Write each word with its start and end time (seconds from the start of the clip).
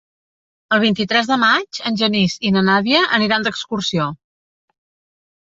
El 0.77 0.79
vint-i-tres 0.83 1.29
de 1.31 1.37
maig 1.43 1.81
en 1.89 1.99
Genís 1.99 2.39
i 2.49 2.53
na 2.57 2.65
Nàdia 2.71 3.03
aniran 3.19 3.47
d'excursió. 3.49 4.09